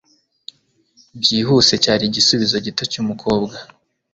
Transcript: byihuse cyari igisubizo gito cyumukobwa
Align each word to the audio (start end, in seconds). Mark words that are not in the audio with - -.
byihuse 1.21 1.73
cyari 1.83 2.03
igisubizo 2.07 2.55
gito 2.65 2.83
cyumukobwa 2.91 3.55